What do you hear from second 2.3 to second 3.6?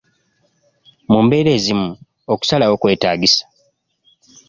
okusalawo kwetaagisa.